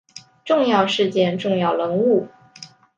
[0.43, 2.27] 重要事件重要人物